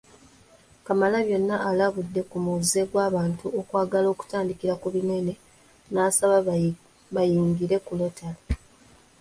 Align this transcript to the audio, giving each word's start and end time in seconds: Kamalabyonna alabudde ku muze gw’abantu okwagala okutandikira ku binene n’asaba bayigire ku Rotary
Kamalabyonna 0.85 1.55
alabudde 1.69 2.21
ku 2.29 2.37
muze 2.45 2.81
gw’abantu 2.89 3.45
okwagala 3.59 4.07
okutandikira 4.13 4.73
ku 4.81 4.87
binene 4.95 5.33
n’asaba 5.93 6.37
bayigire 7.13 7.77
ku 7.85 7.91
Rotary 7.99 8.41